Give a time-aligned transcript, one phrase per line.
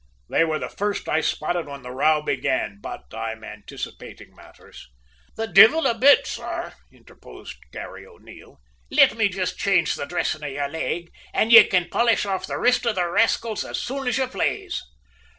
[0.31, 4.89] They were the first I spotted when the row began; but I'm anticipating matters."
[5.35, 8.57] "The divvle a bit, sor," interposed Garry O'Neil.
[8.89, 12.57] "Let me jist change the dressin' of your leg, an' ye can polish off the
[12.57, 14.81] rist of the rascals as soon as ye plaize."